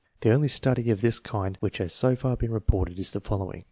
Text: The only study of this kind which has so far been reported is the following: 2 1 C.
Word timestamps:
The 0.21 0.31
only 0.31 0.47
study 0.47 0.89
of 0.89 1.01
this 1.01 1.19
kind 1.19 1.57
which 1.59 1.77
has 1.77 1.93
so 1.93 2.15
far 2.15 2.35
been 2.35 2.49
reported 2.51 2.97
is 2.97 3.11
the 3.11 3.19
following: 3.21 3.59
2 3.59 3.59
1 3.59 3.59
C. 3.59 3.59